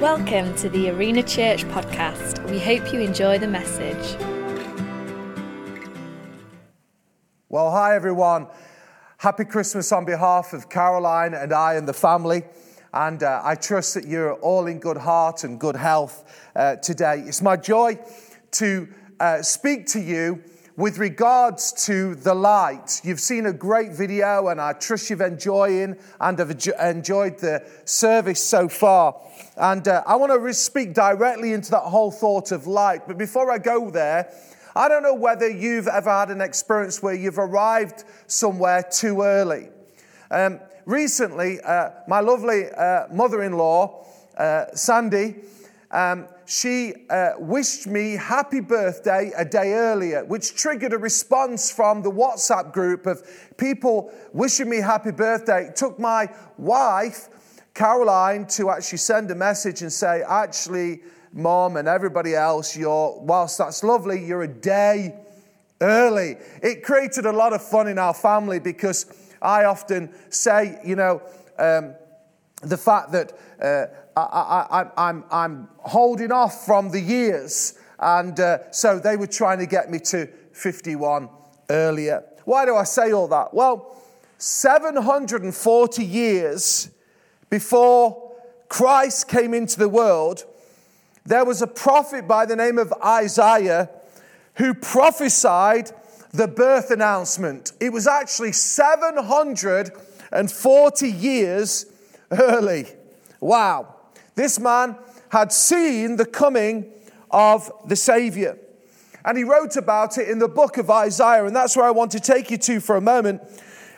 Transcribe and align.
Welcome 0.00 0.54
to 0.58 0.68
the 0.68 0.90
Arena 0.90 1.24
Church 1.24 1.64
podcast. 1.64 2.48
We 2.48 2.60
hope 2.60 2.92
you 2.92 3.00
enjoy 3.00 3.40
the 3.40 3.48
message. 3.48 4.16
Well, 7.48 7.72
hi 7.72 7.96
everyone. 7.96 8.46
Happy 9.16 9.44
Christmas 9.44 9.90
on 9.90 10.04
behalf 10.04 10.52
of 10.52 10.68
Caroline 10.68 11.34
and 11.34 11.52
I 11.52 11.74
and 11.74 11.88
the 11.88 11.92
family. 11.92 12.44
And 12.94 13.24
uh, 13.24 13.42
I 13.42 13.56
trust 13.56 13.94
that 13.94 14.06
you're 14.06 14.34
all 14.34 14.68
in 14.68 14.78
good 14.78 14.98
heart 14.98 15.42
and 15.42 15.58
good 15.58 15.74
health 15.74 16.46
uh, 16.54 16.76
today. 16.76 17.24
It's 17.26 17.42
my 17.42 17.56
joy 17.56 17.98
to 18.52 18.86
uh, 19.18 19.42
speak 19.42 19.86
to 19.88 20.00
you 20.00 20.44
with 20.78 20.98
regards 20.98 21.72
to 21.72 22.14
the 22.14 22.32
light, 22.32 23.00
you've 23.02 23.18
seen 23.18 23.46
a 23.46 23.52
great 23.52 23.90
video, 23.90 24.46
and 24.46 24.60
I 24.60 24.74
trust 24.74 25.10
you've 25.10 25.20
enjoying 25.20 25.96
and 26.20 26.38
have 26.38 26.50
enjoyed 26.80 27.38
the 27.40 27.68
service 27.84 28.44
so 28.44 28.68
far. 28.68 29.20
And 29.56 29.88
uh, 29.88 30.04
I 30.06 30.14
want 30.14 30.30
to 30.30 30.54
speak 30.54 30.94
directly 30.94 31.52
into 31.52 31.72
that 31.72 31.80
whole 31.80 32.12
thought 32.12 32.52
of 32.52 32.68
light. 32.68 33.08
But 33.08 33.18
before 33.18 33.50
I 33.50 33.58
go 33.58 33.90
there, 33.90 34.32
I 34.76 34.88
don't 34.88 35.02
know 35.02 35.14
whether 35.16 35.48
you've 35.50 35.88
ever 35.88 36.10
had 36.10 36.30
an 36.30 36.40
experience 36.40 37.02
where 37.02 37.14
you've 37.14 37.40
arrived 37.40 38.04
somewhere 38.28 38.84
too 38.88 39.22
early. 39.22 39.70
Um, 40.30 40.60
recently, 40.84 41.60
uh, 41.60 41.90
my 42.06 42.20
lovely 42.20 42.70
uh, 42.70 43.08
mother 43.10 43.42
in 43.42 43.54
law, 43.54 44.06
uh, 44.36 44.66
Sandy, 44.74 45.40
um, 45.90 46.28
she 46.48 46.94
uh, 47.10 47.32
wished 47.38 47.86
me 47.86 48.12
happy 48.12 48.60
birthday 48.60 49.30
a 49.36 49.44
day 49.44 49.74
earlier, 49.74 50.24
which 50.24 50.54
triggered 50.54 50.94
a 50.94 50.98
response 50.98 51.70
from 51.70 52.00
the 52.00 52.10
WhatsApp 52.10 52.72
group 52.72 53.04
of 53.04 53.22
people 53.58 54.10
wishing 54.32 54.70
me 54.70 54.78
happy 54.78 55.10
birthday. 55.10 55.66
It 55.66 55.76
took 55.76 55.98
my 55.98 56.30
wife, 56.56 57.28
Caroline, 57.74 58.46
to 58.46 58.70
actually 58.70 58.96
send 58.96 59.30
a 59.30 59.34
message 59.34 59.82
and 59.82 59.92
say, 59.92 60.22
actually, 60.26 61.02
mom 61.34 61.76
and 61.76 61.86
everybody 61.86 62.34
else, 62.34 62.74
you're, 62.74 63.20
whilst 63.20 63.58
that's 63.58 63.84
lovely, 63.84 64.24
you're 64.24 64.44
a 64.44 64.48
day 64.48 65.14
early. 65.82 66.36
It 66.62 66.82
created 66.82 67.26
a 67.26 67.32
lot 67.32 67.52
of 67.52 67.62
fun 67.62 67.88
in 67.88 67.98
our 67.98 68.14
family 68.14 68.58
because 68.58 69.04
I 69.42 69.66
often 69.66 70.14
say, 70.30 70.80
you 70.82 70.96
know, 70.96 71.20
um, 71.58 71.94
the 72.62 72.76
fact 72.76 73.12
that 73.12 73.38
uh, 73.60 73.86
I, 74.16 74.86
am 74.96 75.24
I'm, 75.30 75.68
holding 75.78 76.32
off 76.32 76.66
from 76.66 76.90
the 76.90 77.00
years. 77.00 77.78
And 77.98 78.38
uh, 78.38 78.70
so 78.70 78.98
they 78.98 79.16
were 79.16 79.26
trying 79.26 79.58
to 79.58 79.66
get 79.66 79.90
me 79.90 79.98
to 80.00 80.26
51 80.52 81.28
earlier. 81.70 82.24
Why 82.44 82.64
do 82.64 82.76
I 82.76 82.84
say 82.84 83.12
all 83.12 83.28
that? 83.28 83.54
Well, 83.54 83.96
740 84.38 86.04
years 86.04 86.90
before 87.50 88.32
Christ 88.68 89.28
came 89.28 89.54
into 89.54 89.78
the 89.78 89.88
world, 89.88 90.44
there 91.24 91.44
was 91.44 91.62
a 91.62 91.66
prophet 91.66 92.28
by 92.28 92.46
the 92.46 92.56
name 92.56 92.78
of 92.78 92.92
Isaiah 93.04 93.90
who 94.54 94.74
prophesied 94.74 95.90
the 96.32 96.48
birth 96.48 96.90
announcement. 96.90 97.72
It 97.80 97.92
was 97.92 98.06
actually 98.06 98.52
740 98.52 101.10
years 101.10 101.86
early. 102.30 102.86
Wow. 103.40 103.94
This 104.34 104.58
man 104.58 104.96
had 105.30 105.52
seen 105.52 106.16
the 106.16 106.24
coming 106.24 106.92
of 107.30 107.70
the 107.86 107.96
Savior. 107.96 108.58
And 109.24 109.36
he 109.36 109.44
wrote 109.44 109.76
about 109.76 110.16
it 110.16 110.28
in 110.28 110.38
the 110.38 110.48
book 110.48 110.78
of 110.78 110.90
Isaiah, 110.90 111.44
and 111.44 111.54
that's 111.54 111.76
where 111.76 111.84
I 111.84 111.90
want 111.90 112.12
to 112.12 112.20
take 112.20 112.50
you 112.50 112.56
to 112.58 112.80
for 112.80 112.96
a 112.96 113.00
moment. 113.00 113.42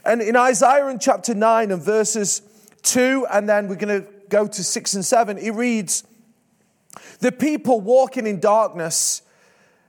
And 0.05 0.23
in 0.23 0.35
Isaiah 0.35 0.89
in 0.89 0.99
chapter 0.99 1.35
9 1.35 1.71
and 1.71 1.83
verses 1.83 2.43
2, 2.83 3.27
and 3.31 3.49
then 3.49 3.69
we're 3.69 3.77
going 3.77 4.03
to 4.03 4.09
go 4.29 4.47
to 4.47 4.65
6 4.65 4.95
and 4.95 5.05
7, 5.05 5.37
he 5.37 5.51
reads, 5.51 6.05
The 7.21 7.33
people 7.33 7.81
walking 7.81 8.27
in 8.27 8.41
darkness, 8.41 9.23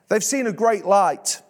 they've 0.10 0.24
seen 0.24 0.48
a 0.48 0.54
great 0.54 0.86
light. 0.86 1.42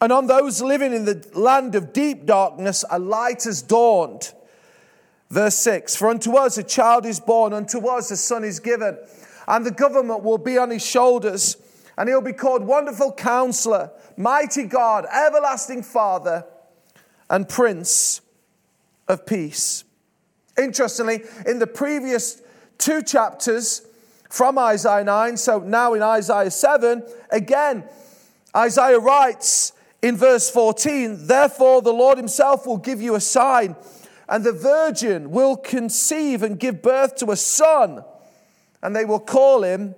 And 0.00 0.12
on 0.12 0.26
those 0.26 0.60
living 0.60 0.92
in 0.92 1.06
the 1.06 1.26
land 1.32 1.74
of 1.74 1.92
deep 1.92 2.26
darkness, 2.26 2.84
a 2.90 2.98
light 2.98 3.44
has 3.44 3.62
dawned. 3.62 4.32
Verse 5.30 5.56
6 5.56 5.96
For 5.96 6.08
unto 6.08 6.36
us 6.36 6.58
a 6.58 6.62
child 6.62 7.06
is 7.06 7.20
born, 7.20 7.52
unto 7.52 7.86
us 7.88 8.10
a 8.10 8.16
son 8.16 8.44
is 8.44 8.60
given, 8.60 8.96
and 9.48 9.64
the 9.64 9.70
government 9.70 10.22
will 10.22 10.38
be 10.38 10.58
on 10.58 10.70
his 10.70 10.84
shoulders, 10.84 11.56
and 11.98 12.08
he'll 12.08 12.20
be 12.20 12.32
called 12.32 12.64
Wonderful 12.64 13.12
Counselor, 13.12 13.90
Mighty 14.16 14.64
God, 14.64 15.06
Everlasting 15.06 15.82
Father, 15.82 16.44
and 17.28 17.48
Prince 17.48 18.20
of 19.08 19.26
Peace. 19.26 19.84
Interestingly, 20.56 21.22
in 21.46 21.58
the 21.58 21.66
previous 21.66 22.40
two 22.78 23.02
chapters 23.02 23.82
from 24.30 24.58
Isaiah 24.58 25.04
9, 25.04 25.36
so 25.36 25.58
now 25.60 25.94
in 25.94 26.02
Isaiah 26.02 26.50
7, 26.50 27.02
again, 27.30 27.84
Isaiah 28.56 28.98
writes 28.98 29.72
in 30.02 30.16
verse 30.16 30.48
14, 30.50 31.26
Therefore 31.26 31.82
the 31.82 31.92
Lord 31.92 32.16
himself 32.16 32.66
will 32.66 32.78
give 32.78 33.02
you 33.02 33.16
a 33.16 33.20
sign 33.20 33.76
and 34.28 34.44
the 34.44 34.52
virgin 34.52 35.30
will 35.30 35.56
conceive 35.56 36.42
and 36.42 36.58
give 36.58 36.82
birth 36.82 37.16
to 37.16 37.30
a 37.30 37.36
son, 37.36 38.04
and 38.82 38.94
they 38.94 39.04
will 39.04 39.20
call 39.20 39.62
him 39.62 39.94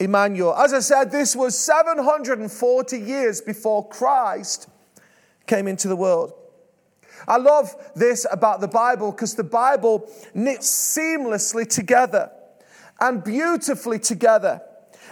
Emmanuel. 0.00 0.54
As 0.54 0.72
I 0.72 0.80
said, 0.80 1.10
this 1.10 1.34
was 1.34 1.58
740 1.58 2.98
years 2.98 3.40
before 3.40 3.88
Christ 3.88 4.68
came 5.46 5.66
into 5.66 5.88
the 5.88 5.96
world. 5.96 6.32
I 7.26 7.36
love 7.36 7.74
this 7.96 8.26
about 8.30 8.60
the 8.60 8.68
Bible 8.68 9.10
because 9.10 9.34
the 9.34 9.44
Bible 9.44 10.08
knits 10.34 10.68
seamlessly 10.68 11.66
together 11.66 12.30
and 13.00 13.24
beautifully 13.24 13.98
together. 13.98 14.60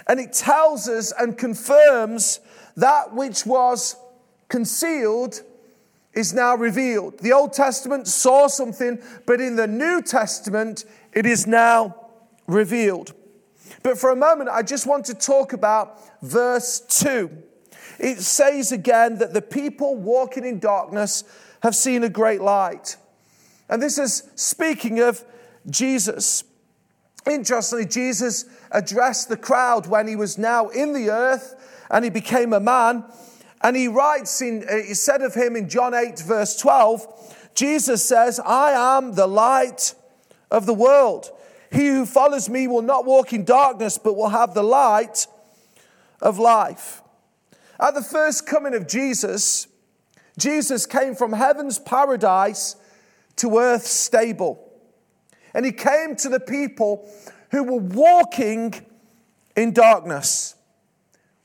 And 0.06 0.20
it 0.20 0.32
tells 0.32 0.88
us 0.88 1.12
and 1.18 1.36
confirms 1.36 2.40
that 2.76 3.14
which 3.14 3.44
was 3.44 3.96
concealed 4.48 5.42
is 6.16 6.32
now 6.32 6.56
revealed. 6.56 7.18
The 7.18 7.32
Old 7.32 7.52
Testament 7.52 8.08
saw 8.08 8.48
something, 8.48 9.00
but 9.26 9.40
in 9.40 9.54
the 9.54 9.68
New 9.68 10.02
Testament, 10.02 10.84
it 11.12 11.26
is 11.26 11.46
now 11.46 11.94
revealed. 12.46 13.12
But 13.82 13.98
for 13.98 14.10
a 14.10 14.16
moment, 14.16 14.48
I 14.48 14.62
just 14.62 14.86
want 14.86 15.04
to 15.06 15.14
talk 15.14 15.52
about 15.52 16.00
verse 16.22 16.80
2. 16.80 17.30
It 17.98 18.20
says 18.20 18.72
again 18.72 19.18
that 19.18 19.34
the 19.34 19.42
people 19.42 19.96
walking 19.96 20.44
in 20.44 20.58
darkness 20.58 21.22
have 21.62 21.76
seen 21.76 22.02
a 22.02 22.08
great 22.08 22.40
light. 22.40 22.96
And 23.68 23.82
this 23.82 23.98
is 23.98 24.30
speaking 24.36 25.00
of 25.00 25.22
Jesus. 25.68 26.44
Interestingly, 27.28 27.86
Jesus 27.86 28.44
addressed 28.70 29.28
the 29.28 29.36
crowd 29.36 29.86
when 29.86 30.06
he 30.08 30.16
was 30.16 30.38
now 30.38 30.68
in 30.68 30.92
the 30.92 31.10
earth 31.10 31.84
and 31.90 32.04
he 32.04 32.10
became 32.10 32.52
a 32.52 32.60
man. 32.60 33.04
And 33.62 33.76
he 33.76 33.88
writes, 33.88 34.40
in, 34.42 34.64
uh, 34.68 34.76
he 34.76 34.94
said 34.94 35.22
of 35.22 35.34
him 35.34 35.56
in 35.56 35.68
John 35.68 35.94
8, 35.94 36.18
verse 36.20 36.56
12, 36.58 37.50
Jesus 37.54 38.04
says, 38.04 38.38
I 38.40 38.96
am 38.96 39.14
the 39.14 39.26
light 39.26 39.94
of 40.50 40.66
the 40.66 40.74
world. 40.74 41.30
He 41.72 41.88
who 41.88 42.06
follows 42.06 42.48
me 42.48 42.68
will 42.68 42.82
not 42.82 43.06
walk 43.06 43.32
in 43.32 43.44
darkness, 43.44 43.98
but 43.98 44.16
will 44.16 44.28
have 44.28 44.54
the 44.54 44.62
light 44.62 45.26
of 46.20 46.38
life. 46.38 47.02
At 47.80 47.94
the 47.94 48.02
first 48.02 48.46
coming 48.46 48.74
of 48.74 48.86
Jesus, 48.86 49.66
Jesus 50.38 50.86
came 50.86 51.14
from 51.14 51.32
heaven's 51.32 51.78
paradise 51.78 52.76
to 53.36 53.58
earth's 53.58 53.90
stable. 53.90 54.62
And 55.54 55.64
he 55.64 55.72
came 55.72 56.16
to 56.16 56.28
the 56.28 56.40
people 56.40 57.10
who 57.50 57.64
were 57.64 57.80
walking 57.80 58.74
in 59.56 59.72
darkness. 59.72 60.55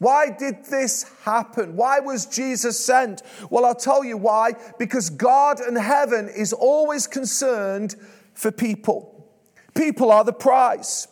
Why 0.01 0.31
did 0.31 0.66
this 0.66 1.06
happen? 1.25 1.75
Why 1.75 2.00
was 2.00 2.25
Jesus 2.25 2.84
sent? 2.84 3.22
Well, 3.51 3.66
I'll 3.66 3.75
tell 3.75 4.03
you 4.03 4.17
why. 4.17 4.53
Because 4.79 5.12
God 5.12 5.59
and 5.59 5.78
heaven 5.78 6.28
is 6.28 6.53
always 6.53 7.06
concerned 7.06 7.95
for 8.34 8.50
people. 8.51 9.31
People 9.75 10.11
are 10.11 10.23
the 10.23 10.34
prize. 10.34 11.08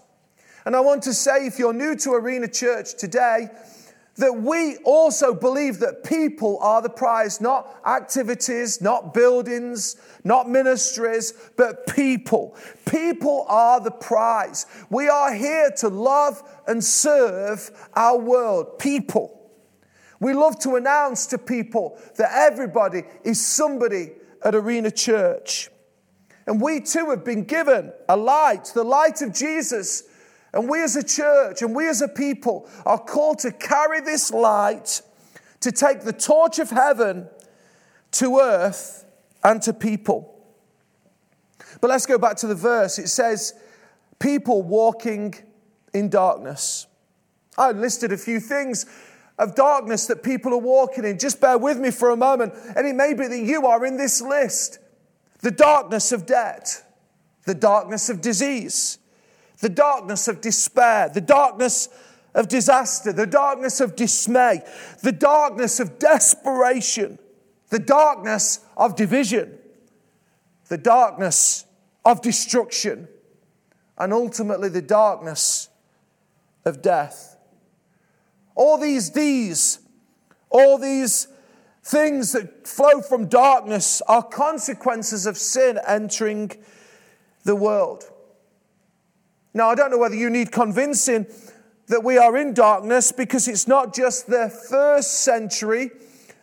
And 0.65 0.75
I 0.75 0.79
want 0.79 1.03
to 1.03 1.13
say, 1.13 1.45
if 1.45 1.59
you're 1.59 1.71
new 1.71 1.95
to 1.97 2.13
Arena 2.13 2.47
Church 2.47 2.95
today, 2.97 3.49
that 4.19 4.41
we 4.41 4.77
also 4.77 5.33
believe 5.33 5.79
that 5.79 6.03
people 6.03 6.59
are 6.61 6.81
the 6.81 6.89
prize, 6.89 7.41
not 7.41 7.79
activities, 7.85 8.81
not 8.81 9.13
buildings, 9.13 9.97
not 10.23 10.49
ministries, 10.49 11.33
but 11.57 11.87
people. 11.87 12.55
People 12.89 13.45
are 13.47 13.79
the 13.79 13.91
prize. 13.91 14.65
We 14.89 15.09
are 15.09 15.33
here 15.33 15.71
to 15.77 15.89
love 15.89 16.41
and 16.67 16.83
serve 16.83 17.71
our 17.93 18.17
world, 18.17 18.79
people. 18.79 19.35
We 20.19 20.33
love 20.33 20.59
to 20.59 20.75
announce 20.75 21.27
to 21.27 21.37
people 21.37 21.99
that 22.17 22.31
everybody 22.33 23.03
is 23.23 23.45
somebody 23.45 24.11
at 24.43 24.55
Arena 24.55 24.91
Church. 24.91 25.69
And 26.45 26.59
we 26.59 26.81
too 26.81 27.09
have 27.11 27.23
been 27.23 27.43
given 27.43 27.93
a 28.09 28.17
light, 28.17 28.71
the 28.73 28.83
light 28.83 29.21
of 29.21 29.33
Jesus 29.33 30.03
and 30.53 30.69
we 30.69 30.81
as 30.83 30.95
a 30.95 31.03
church 31.03 31.61
and 31.61 31.75
we 31.75 31.87
as 31.87 32.01
a 32.01 32.07
people 32.07 32.69
are 32.85 32.99
called 32.99 33.39
to 33.39 33.51
carry 33.51 34.01
this 34.01 34.31
light, 34.31 35.01
to 35.61 35.71
take 35.71 36.01
the 36.01 36.13
torch 36.13 36.59
of 36.59 36.69
heaven 36.69 37.27
to 38.11 38.39
earth 38.39 39.05
and 39.43 39.61
to 39.61 39.73
people. 39.73 40.35
But 41.81 41.89
let's 41.89 42.05
go 42.05 42.17
back 42.17 42.37
to 42.37 42.47
the 42.47 42.55
verse. 42.55 42.99
It 42.99 43.09
says, 43.09 43.53
people 44.19 44.61
walking 44.61 45.35
in 45.93 46.09
darkness. 46.09 46.87
I 47.57 47.71
listed 47.71 48.11
a 48.11 48.17
few 48.17 48.39
things 48.39 48.85
of 49.37 49.55
darkness 49.55 50.07
that 50.07 50.23
people 50.23 50.53
are 50.53 50.59
walking 50.59 51.05
in. 51.05 51.17
Just 51.17 51.39
bear 51.39 51.57
with 51.57 51.77
me 51.77 51.91
for 51.91 52.09
a 52.09 52.17
moment, 52.17 52.53
and 52.75 52.85
it 52.85 52.95
may 52.95 53.13
be 53.13 53.27
that 53.27 53.39
you 53.39 53.65
are 53.65 53.85
in 53.85 53.97
this 53.97 54.21
list 54.21 54.79
the 55.41 55.51
darkness 55.51 56.11
of 56.11 56.25
debt, 56.25 56.83
the 57.45 57.55
darkness 57.55 58.09
of 58.09 58.19
disease, 58.19 58.97
the 59.59 59.69
darkness 59.69 60.27
of 60.27 60.41
despair, 60.41 61.09
the 61.09 61.21
darkness 61.21 61.89
of 62.33 62.47
disaster, 62.47 63.11
the 63.11 63.27
darkness 63.27 63.81
of 63.81 63.95
dismay, 63.95 64.63
the 65.01 65.11
darkness 65.11 65.79
of 65.79 65.99
desperation, 65.99 67.19
the 67.69 67.79
darkness 67.79 68.59
of 68.77 68.95
division, 68.95 69.57
the 70.67 70.77
darkness 70.77 71.65
of 72.05 72.21
destruction, 72.21 73.07
and 73.97 74.13
ultimately 74.13 74.69
the 74.69 74.81
darkness 74.81 75.69
of 76.65 76.81
death. 76.81 77.37
All 78.55 78.77
these 78.77 79.09
D's, 79.09 79.79
all 80.49 80.77
these 80.77 81.27
things 81.83 82.31
that 82.33 82.67
flow 82.67 83.01
from 83.01 83.27
darkness 83.27 84.01
are 84.07 84.23
consequences 84.23 85.25
of 85.25 85.37
sin 85.37 85.79
entering 85.87 86.51
the 87.43 87.55
world. 87.55 88.09
Now, 89.59 89.71
I 89.71 89.75
don't 89.75 89.91
know 89.91 89.97
whether 89.97 90.15
you 90.15 90.29
need 90.29 90.53
convincing 90.53 91.27
that 91.87 92.01
we 92.01 92.17
are 92.17 92.37
in 92.37 92.53
darkness 92.53 93.11
because 93.11 93.45
it's 93.49 93.67
not 93.67 93.93
just 93.93 94.27
the 94.27 94.47
first 94.47 95.25
century 95.25 95.91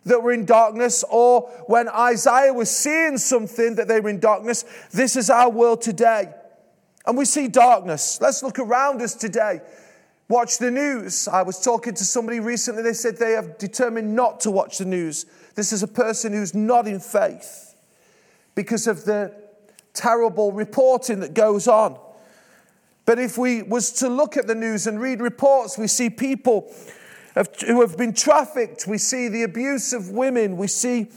that 0.05 0.23
we're 0.23 0.35
in 0.35 0.45
darkness 0.45 1.03
or 1.09 1.49
when 1.67 1.89
Isaiah 1.89 2.53
was 2.53 2.71
seeing 2.71 3.17
something 3.17 3.77
that 3.77 3.89
they 3.89 4.01
were 4.01 4.11
in 4.11 4.21
darkness. 4.21 4.67
This 4.93 5.17
is 5.17 5.31
our 5.31 5.49
world 5.49 5.81
today. 5.81 6.27
And 7.07 7.17
we 7.17 7.25
see 7.25 7.49
darkness. 7.49 8.21
Let's 8.21 8.43
look 8.43 8.59
around 8.59 9.01
us 9.01 9.15
today. 9.15 9.63
Watch 10.29 10.59
the 10.59 10.71
news. 10.71 11.27
I 11.27 11.41
was 11.41 11.59
talking 11.65 11.95
to 11.95 12.05
somebody 12.05 12.39
recently, 12.39 12.83
they 12.83 12.93
said 12.93 13.17
they 13.17 13.33
have 13.33 13.57
determined 13.57 14.15
not 14.15 14.41
to 14.41 14.51
watch 14.51 14.77
the 14.77 14.85
news. 14.85 15.25
This 15.55 15.73
is 15.73 15.83
a 15.83 15.89
person 15.89 16.35
who's 16.35 16.55
not 16.55 16.87
in 16.87 17.01
faith 17.01 17.77
because 18.55 18.87
of 18.87 19.07
the 19.07 19.33
terrible 19.95 20.53
reporting 20.53 21.21
that 21.21 21.33
goes 21.33 21.67
on. 21.67 21.99
But 23.07 23.19
if 23.19 23.39
we 23.39 23.63
was 23.63 23.91
to 23.93 24.09
look 24.09 24.37
at 24.37 24.47
the 24.47 24.55
news 24.55 24.87
and 24.87 25.01
read 25.01 25.21
reports, 25.21 25.79
we 25.79 25.87
see 25.87 26.11
people 26.11 26.73
who 27.67 27.81
have 27.81 27.97
been 27.97 28.13
trafficked, 28.13 28.87
we 28.87 28.99
see 28.99 29.29
the 29.29 29.43
abuse 29.43 29.93
of 29.93 30.11
women, 30.11 30.57
we 30.57 30.67
see 30.67 31.09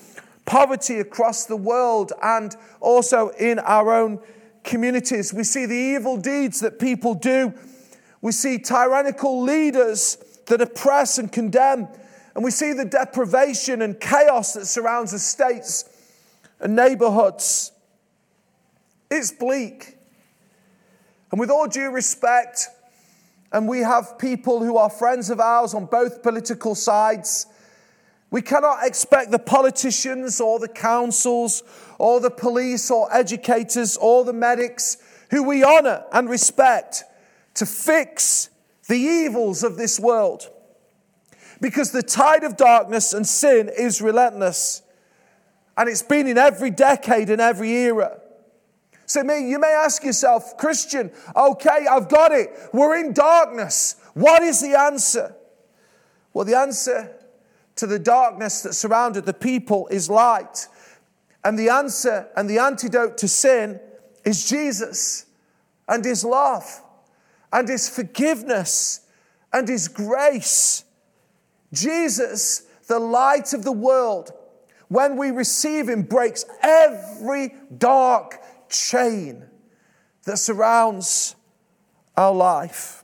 poverty 0.46 1.00
across 1.00 1.46
the 1.46 1.58
world 1.58 2.14
and 2.24 2.56
also 2.80 3.30
in 3.30 3.60
our 3.60 3.94
own 3.94 4.20
communities. 4.64 5.34
We 5.34 5.44
see 5.44 5.66
the 5.66 5.76
evil 5.76 6.18
deeds 6.18 6.62
that 6.62 6.80
people 6.80 7.14
do 7.14 7.54
we 8.22 8.32
see 8.32 8.60
tyrannical 8.60 9.42
leaders 9.42 10.18
that 10.48 10.62
oppress 10.62 11.18
and 11.18 11.32
condemn. 11.32 11.88
And 12.36 12.44
we 12.44 12.52
see 12.52 12.74
the 12.74 12.86
deprivation 12.86 13.82
and 13.82 14.00
chaos 14.00 14.54
that 14.54 14.66
surrounds 14.66 15.12
the 15.12 15.20
states 15.20 15.86
and 16.60 16.76
neighborhoods. 16.76 17.72
It's 19.10 19.32
bleak. 19.32 19.98
And 21.32 21.40
with 21.40 21.50
all 21.50 21.68
due 21.68 21.92
respect, 21.92 22.68
and 23.52 23.68
we 23.68 23.80
have 23.80 24.18
people 24.18 24.64
who 24.64 24.78
are 24.78 24.90
friends 24.90 25.30
of 25.30 25.40
ours 25.40 25.74
on 25.74 25.86
both 25.86 26.24
political 26.24 26.76
sides, 26.76 27.48
we 28.32 28.42
cannot 28.42 28.86
expect 28.86 29.32
the 29.32 29.40
politicians 29.40 30.40
or 30.40 30.60
the 30.60 30.68
councils 30.68 31.64
or 31.98 32.20
the 32.20 32.30
police 32.30 32.92
or 32.92 33.14
educators 33.16 33.98
or 33.98 34.24
the 34.24 34.34
medics 34.34 34.98
who 35.32 35.44
we 35.44 35.64
honor 35.64 36.04
and 36.12 36.30
respect 36.30 37.04
to 37.56 37.66
fix 37.66 38.50
the 38.88 38.98
evils 38.98 39.64
of 39.64 39.78
this 39.78 40.00
world. 40.00 40.50
Because 41.60 41.92
the 41.92 42.04
tide 42.04 42.44
of 42.44 42.56
darkness 42.56 43.14
and 43.14 43.28
sin 43.28 43.70
is 43.76 44.02
relentless. 44.02 44.82
And 45.76 45.90
it's 45.90 46.02
been 46.02 46.28
in 46.28 46.38
every 46.38 46.70
decade 46.70 47.30
and 47.30 47.42
every 47.42 47.72
era. 47.72 48.20
So 49.10 49.24
me, 49.24 49.50
you 49.50 49.58
may 49.58 49.74
ask 49.74 50.04
yourself, 50.04 50.56
Christian, 50.56 51.12
okay, 51.36 51.88
I've 51.90 52.08
got 52.10 52.32
it. 52.32 52.52
We're 52.72 52.96
in 52.96 53.12
darkness. 53.12 53.96
What 54.14 54.44
is 54.44 54.62
the 54.62 54.78
answer? 54.78 55.36
Well, 56.32 56.46
the 56.46 56.56
answer 56.56 57.16
to 57.78 57.88
the 57.88 57.98
darkness 57.98 58.62
that 58.62 58.74
surrounded 58.74 59.26
the 59.26 59.34
people 59.34 59.88
is 59.88 60.12
light. 60.12 60.68
And 61.44 61.58
the 61.58 61.70
answer 61.70 62.28
and 62.38 62.48
the 62.48 62.60
antidote 62.60 63.18
to 63.18 63.28
sin 63.28 63.80
is 64.26 64.48
Jesus 64.48 65.26
and 65.88 66.06
his 66.06 66.24
love 66.24 66.84
and 67.52 67.68
his 67.68 67.90
forgiveness 67.90 69.02
and 69.52 69.68
his 69.68 69.88
grace. 69.88 70.84
Jesus, 71.74 72.68
the 72.86 73.00
light 73.00 73.54
of 73.54 73.64
the 73.64 73.72
world, 73.72 74.34
when 74.88 75.18
we 75.18 75.32
receive 75.32 75.90
him, 75.90 76.04
breaks 76.04 76.46
every 76.62 77.56
dark 77.76 78.40
chain 78.70 79.46
that 80.26 80.38
surrounds 80.38 81.36
our 82.16 82.34
life. 82.34 82.99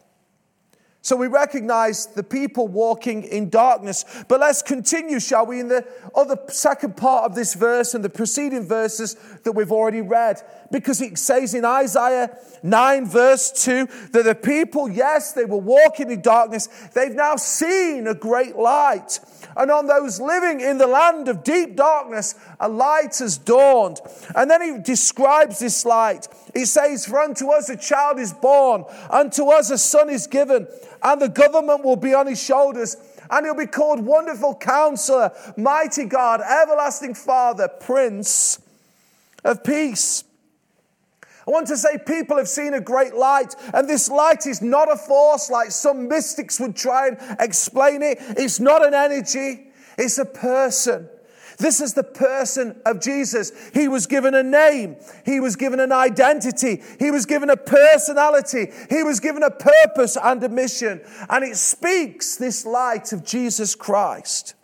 So 1.06 1.16
we 1.16 1.28
recognize 1.28 2.08
the 2.08 2.24
people 2.24 2.68
walking 2.68 3.26
in 3.26 3.52
darkness. 3.52 4.06
But 4.28 4.40
let's 4.40 4.64
continue, 4.64 5.20
shall 5.20 5.46
we, 5.46 5.60
in 5.60 5.68
the 5.68 5.86
other 6.16 6.36
second 6.48 6.98
part 6.98 7.26
of 7.26 7.36
this 7.36 7.54
verse 7.54 7.94
and 7.94 8.04
the 8.04 8.10
preceding 8.10 8.68
verses 8.68 9.16
that 9.44 9.52
we've 9.52 9.72
already 9.72 10.02
read. 10.02 10.42
Because 10.72 11.02
it 11.02 11.20
says 11.20 11.54
in 11.54 11.64
Isaiah 11.64 12.36
9, 12.64 13.06
verse 13.06 13.52
2, 13.66 13.86
that 14.14 14.24
the 14.26 14.34
people, 14.34 14.90
yes, 14.90 15.34
they 15.34 15.46
were 15.46 15.60
walking 15.60 16.10
in 16.10 16.22
darkness. 16.22 16.70
They've 16.96 17.14
now 17.14 17.36
seen 17.36 18.08
a 18.08 18.16
great 18.16 18.56
light. 18.56 19.20
And 19.56 19.70
on 19.70 19.86
those 19.86 20.20
living 20.20 20.60
in 20.60 20.80
the 20.80 20.88
land 20.88 21.28
of 21.28 21.44
deep 21.44 21.76
darkness, 21.76 22.34
a 22.60 22.68
light 22.68 23.16
has 23.20 23.38
dawned. 23.38 24.00
And 24.36 24.50
then 24.50 24.62
he 24.62 24.82
describes 24.82 25.60
this 25.60 25.86
light. 25.86 26.28
He 26.56 26.66
says, 26.66 27.06
For 27.06 27.20
unto 27.20 27.52
us 27.52 27.70
a 27.70 27.78
child 27.78 28.18
is 28.18 28.34
born, 28.34 28.86
unto 29.12 29.50
us 29.50 29.70
a 29.70 29.78
son 29.78 30.10
is 30.10 30.26
given 30.26 30.68
and 31.04 31.22
the 31.22 31.30
government 31.30 31.84
will 31.84 31.96
be 31.96 32.14
on 32.14 32.28
his 32.28 32.42
shoulders, 32.42 32.98
and 33.30 33.46
he'll 33.46 33.56
be 33.56 33.68
called 33.68 34.00
Wonderful 34.00 34.56
Counselor, 34.56 35.32
Mighty 35.58 36.06
God, 36.06 36.42
Everlasting 36.42 37.16
Father, 37.16 37.68
Prince 37.68 38.60
of 39.44 39.64
Peace. 39.64 40.24
I 41.48 41.52
want 41.52 41.68
to 41.68 41.78
say 41.78 42.00
people 42.06 42.38
have 42.38 42.48
seen 42.48 42.74
a 42.74 42.82
great 42.82 43.14
light, 43.14 43.56
and 43.74 43.88
this 43.88 44.10
light 44.10 44.48
is 44.48 44.62
not 44.62 44.92
a 44.92 44.98
force 44.98 45.50
like 45.50 45.70
some 45.72 46.08
mystics 46.08 46.60
would 46.60 46.76
try 46.76 47.10
and 47.10 47.18
explain 47.40 48.02
it. 48.02 48.18
It's 48.20 48.60
not 48.60 48.86
an 48.86 48.96
energy, 48.96 49.68
it's 49.98 50.18
a 50.18 50.26
person. 50.26 51.08
This 51.58 51.80
is 51.80 51.94
the 51.94 52.04
person 52.04 52.82
of 52.86 53.00
Jesus. 53.02 53.52
He 53.74 53.88
was 53.88 54.08
given 54.08 54.36
a 54.36 54.44
name. 54.44 54.98
He 55.26 55.40
was 55.40 55.56
given 55.56 55.80
an 55.80 55.92
identity. 55.92 56.82
He 57.00 57.12
was 57.12 57.26
given 57.26 57.50
a 57.50 57.58
personality. 57.58 58.72
He 58.90 59.04
was 59.04 59.20
given 59.20 59.44
a 59.44 59.52
purpose 59.52 60.18
and 60.22 60.44
a 60.44 60.50
mission. 60.50 61.02
And 61.30 61.44
it 61.44 61.56
speaks 61.56 62.36
this 62.36 62.66
light 62.66 63.14
of 63.14 63.24
Jesus 63.24 63.76
Christ, 63.76 64.56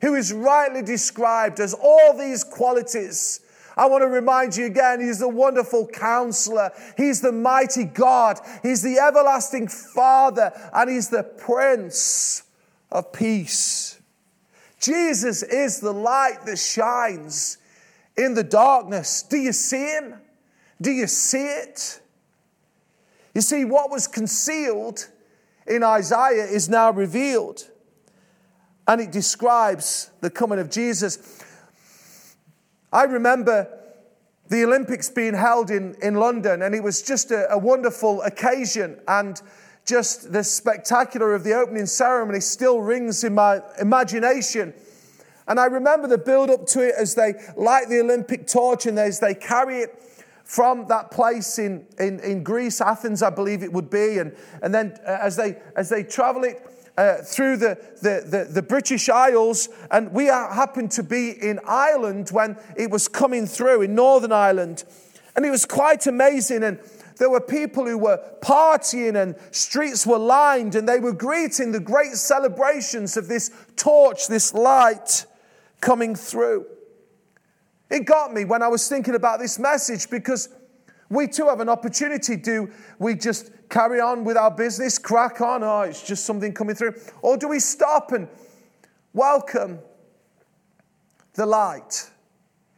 who 0.00 0.14
is 0.14 0.32
rightly 0.32 0.82
described 0.82 1.60
as 1.60 1.74
all 1.74 2.16
these 2.16 2.42
qualities. 2.42 3.40
I 3.76 3.86
want 3.86 4.02
to 4.02 4.08
remind 4.08 4.56
you 4.56 4.66
again, 4.66 5.00
He's 5.00 5.18
the 5.18 5.28
wonderful 5.28 5.88
counselor. 5.88 6.70
He's 6.96 7.20
the 7.20 7.32
mighty 7.32 7.84
God. 7.84 8.38
He's 8.62 8.82
the 8.82 8.98
everlasting 8.98 9.68
Father. 9.68 10.52
And 10.72 10.90
He's 10.90 11.08
the 11.08 11.24
Prince 11.24 12.44
of 12.90 13.12
Peace. 13.12 14.00
Jesus 14.84 15.42
is 15.42 15.80
the 15.80 15.92
light 15.92 16.44
that 16.44 16.58
shines 16.58 17.56
in 18.16 18.34
the 18.34 18.44
darkness. 18.44 19.22
Do 19.22 19.38
you 19.38 19.52
see 19.52 19.86
him? 19.86 20.14
Do 20.80 20.90
you 20.90 21.06
see 21.06 21.46
it? 21.46 22.00
You 23.34 23.40
see, 23.40 23.64
what 23.64 23.90
was 23.90 24.06
concealed 24.06 25.08
in 25.66 25.82
Isaiah 25.82 26.44
is 26.44 26.68
now 26.68 26.90
revealed. 26.90 27.68
And 28.86 29.00
it 29.00 29.10
describes 29.10 30.10
the 30.20 30.28
coming 30.30 30.58
of 30.58 30.70
Jesus. 30.70 31.42
I 32.92 33.04
remember 33.04 33.68
the 34.48 34.64
Olympics 34.64 35.08
being 35.08 35.34
held 35.34 35.70
in, 35.70 35.96
in 36.02 36.14
London, 36.14 36.60
and 36.60 36.74
it 36.74 36.82
was 36.82 37.00
just 37.02 37.30
a, 37.30 37.50
a 37.50 37.56
wonderful 37.56 38.20
occasion. 38.22 39.00
And 39.08 39.40
just 39.84 40.32
the 40.32 40.42
spectacular 40.42 41.34
of 41.34 41.44
the 41.44 41.52
opening 41.52 41.86
ceremony 41.86 42.40
still 42.40 42.80
rings 42.80 43.24
in 43.24 43.34
my 43.34 43.60
imagination. 43.80 44.72
And 45.46 45.60
I 45.60 45.66
remember 45.66 46.08
the 46.08 46.18
build 46.18 46.50
up 46.50 46.66
to 46.68 46.80
it 46.80 46.94
as 46.98 47.14
they 47.14 47.34
light 47.56 47.88
the 47.88 48.00
Olympic 48.00 48.46
torch 48.46 48.86
and 48.86 48.98
as 48.98 49.20
they 49.20 49.34
carry 49.34 49.80
it 49.80 50.00
from 50.44 50.86
that 50.88 51.10
place 51.10 51.58
in, 51.58 51.86
in, 51.98 52.20
in 52.20 52.42
Greece, 52.42 52.80
Athens, 52.80 53.22
I 53.22 53.30
believe 53.30 53.62
it 53.62 53.72
would 53.72 53.90
be. 53.90 54.18
And, 54.18 54.34
and 54.62 54.74
then 54.74 54.98
uh, 55.06 55.18
as, 55.20 55.36
they, 55.36 55.56
as 55.76 55.88
they 55.88 56.02
travel 56.02 56.44
it 56.44 56.62
uh, 56.96 57.16
through 57.16 57.56
the, 57.56 57.78
the, 58.02 58.24
the, 58.26 58.44
the, 58.44 58.62
British 58.62 59.08
Isles, 59.08 59.68
and 59.90 60.12
we 60.12 60.26
happened 60.26 60.92
to 60.92 61.02
be 61.02 61.30
in 61.30 61.58
Ireland 61.66 62.28
when 62.30 62.56
it 62.76 62.90
was 62.90 63.08
coming 63.08 63.46
through, 63.46 63.82
in 63.82 63.94
Northern 63.94 64.32
Ireland. 64.32 64.84
And 65.34 65.44
it 65.44 65.50
was 65.50 65.64
quite 65.64 66.06
amazing. 66.06 66.62
And 66.62 66.78
there 67.16 67.30
were 67.30 67.40
people 67.40 67.86
who 67.86 67.98
were 67.98 68.20
partying 68.40 69.20
and 69.20 69.36
streets 69.50 70.06
were 70.06 70.18
lined 70.18 70.74
and 70.74 70.88
they 70.88 70.98
were 70.98 71.12
greeting 71.12 71.72
the 71.72 71.80
great 71.80 72.12
celebrations 72.12 73.16
of 73.16 73.28
this 73.28 73.50
torch, 73.76 74.26
this 74.26 74.52
light 74.52 75.26
coming 75.80 76.14
through. 76.14 76.66
It 77.90 78.06
got 78.06 78.32
me 78.32 78.44
when 78.44 78.62
I 78.62 78.68
was 78.68 78.88
thinking 78.88 79.14
about 79.14 79.38
this 79.38 79.58
message 79.58 80.10
because 80.10 80.48
we 81.08 81.28
too 81.28 81.46
have 81.46 81.60
an 81.60 81.68
opportunity. 81.68 82.36
Do 82.36 82.70
we 82.98 83.14
just 83.14 83.50
carry 83.68 84.00
on 84.00 84.24
with 84.24 84.36
our 84.36 84.50
business, 84.50 84.98
crack 84.98 85.40
on? 85.40 85.62
Oh, 85.62 85.82
it's 85.82 86.02
just 86.02 86.24
something 86.24 86.52
coming 86.52 86.74
through. 86.74 86.94
Or 87.22 87.36
do 87.36 87.48
we 87.48 87.60
stop 87.60 88.12
and 88.12 88.26
welcome 89.12 89.78
the 91.34 91.46
light? 91.46 92.10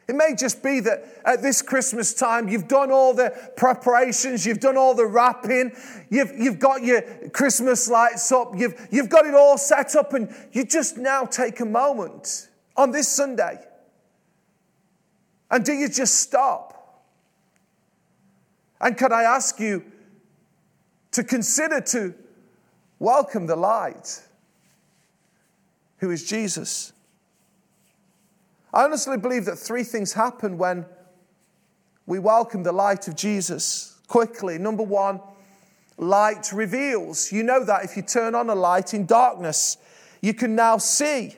It 0.09 0.15
may 0.15 0.37
just 0.37 0.63
be 0.63 0.79
that 0.81 1.05
at 1.25 1.43
this 1.43 1.63
Christmas 1.63 2.15
time, 2.15 2.49
you've 2.49 2.69
done 2.69 2.93
all 2.93 3.13
the 3.13 3.33
preparations, 3.57 4.47
you've 4.47 4.61
done 4.61 4.77
all 4.77 4.95
the 4.95 5.07
wrapping, 5.07 5.73
you've, 6.11 6.33
you've 6.39 6.61
got 6.61 6.85
your 6.85 7.03
Christmas 7.31 7.89
lights 7.89 8.31
up, 8.31 8.53
you've, 8.57 8.89
you've 8.93 9.09
got 9.09 9.27
it 9.27 9.35
all 9.35 9.59
set 9.59 9.97
up, 9.97 10.15
and 10.15 10.33
you 10.53 10.65
just 10.65 10.97
now 10.97 11.25
take 11.25 11.59
a 11.59 11.65
moment 11.65 12.49
on 12.77 12.93
this 12.93 13.09
Sunday. 13.09 13.59
And 15.51 15.65
do 15.65 15.73
you 15.73 15.89
just 15.89 16.21
stop? 16.21 17.03
And 18.81 18.97
can 18.97 19.13
I 19.13 19.23
ask 19.23 19.59
you 19.59 19.85
to 21.13 21.25
consider 21.25 21.81
to 21.81 22.15
welcome 23.01 23.47
the 23.47 23.57
light, 23.57 24.23
who 25.99 26.11
is 26.11 26.29
Jesus? 26.29 26.93
I 28.77 28.85
honestly 28.85 29.17
believe 29.17 29.47
that 29.47 29.57
three 29.59 29.85
things 29.85 30.13
happen 30.13 30.59
when 30.59 30.85
we 32.05 32.19
welcome 32.19 32.63
the 32.63 32.73
light 32.73 33.09
of 33.09 33.17
Jesus 33.17 33.99
quickly. 34.07 34.59
Number 34.59 34.83
one, 34.83 35.19
light 35.97 36.53
reveals. 36.53 37.33
You 37.33 37.43
know 37.43 37.65
that 37.65 37.87
if 37.87 37.97
you 37.97 38.03
turn 38.03 38.35
on 38.35 38.51
a 38.51 38.55
light 38.55 38.93
in 38.93 39.07
darkness, 39.07 39.79
you 40.21 40.35
can 40.35 40.55
now 40.55 40.77
see. 40.77 41.37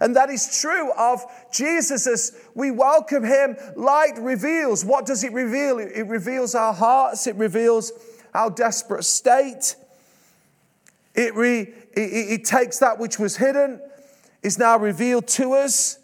And 0.00 0.16
that 0.16 0.30
is 0.30 0.62
true 0.62 0.90
of 0.92 1.22
Jesus 1.52 2.06
as 2.06 2.40
we 2.54 2.70
welcome 2.70 3.22
him. 3.22 3.58
Light 3.76 4.16
reveals. 4.16 4.82
What 4.82 5.04
does 5.04 5.24
it 5.24 5.32
reveal? 5.34 5.78
It 5.78 6.06
reveals 6.06 6.54
our 6.54 6.72
hearts, 6.72 7.26
it 7.26 7.36
reveals 7.36 7.92
our 8.32 8.48
desperate 8.48 9.04
state. 9.04 9.76
It, 11.14 11.34
re, 11.34 11.70
it, 11.92 12.00
it 12.00 12.44
takes 12.46 12.78
that 12.78 12.98
which 12.98 13.18
was 13.18 13.36
hidden, 13.36 13.78
is 14.42 14.58
now 14.58 14.78
revealed 14.78 15.26
to 15.28 15.52
us. 15.52 15.98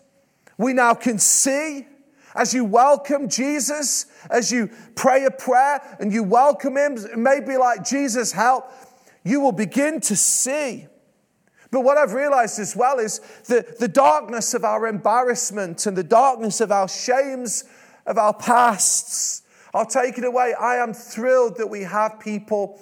We 0.58 0.72
now 0.72 0.94
can 0.94 1.18
see 1.18 1.86
as 2.34 2.52
you 2.52 2.64
welcome 2.64 3.28
Jesus, 3.28 4.06
as 4.30 4.52
you 4.52 4.70
pray 4.94 5.24
a 5.24 5.30
prayer 5.30 5.80
and 5.98 6.12
you 6.12 6.22
welcome 6.22 6.76
Him, 6.76 6.96
it 6.96 7.18
may 7.18 7.40
be 7.40 7.56
like 7.56 7.84
Jesus, 7.84 8.32
help, 8.32 8.70
you 9.24 9.40
will 9.40 9.52
begin 9.52 10.00
to 10.02 10.16
see. 10.16 10.86
But 11.70 11.80
what 11.80 11.98
I've 11.98 12.12
realized 12.12 12.58
as 12.58 12.76
well 12.76 12.98
is 12.98 13.20
the, 13.46 13.66
the 13.78 13.88
darkness 13.88 14.54
of 14.54 14.64
our 14.64 14.86
embarrassment 14.86 15.86
and 15.86 15.96
the 15.96 16.04
darkness 16.04 16.60
of 16.60 16.72
our 16.72 16.88
shames 16.88 17.64
of 18.06 18.18
our 18.18 18.32
pasts 18.32 19.42
are 19.74 19.84
taken 19.84 20.24
away. 20.24 20.54
I 20.54 20.76
am 20.76 20.94
thrilled 20.94 21.56
that 21.58 21.68
we 21.68 21.82
have 21.82 22.20
people 22.20 22.80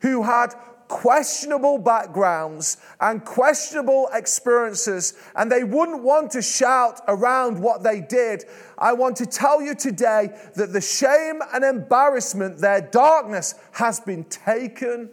who 0.00 0.22
had 0.22 0.54
questionable 0.88 1.78
backgrounds 1.78 2.76
and 3.00 3.24
questionable 3.24 4.08
experiences, 4.12 5.14
and 5.34 5.50
they 5.50 5.64
wouldn't 5.64 6.02
want 6.02 6.30
to 6.32 6.42
shout 6.42 7.00
around 7.08 7.60
what 7.60 7.82
they 7.82 8.00
did. 8.00 8.44
I 8.78 8.92
want 8.92 9.16
to 9.16 9.26
tell 9.26 9.62
you 9.62 9.74
today 9.74 10.30
that 10.54 10.72
the 10.72 10.80
shame 10.80 11.40
and 11.52 11.64
embarrassment, 11.64 12.58
their 12.58 12.80
darkness, 12.80 13.54
has 13.72 14.00
been 14.00 14.24
taken 14.24 15.10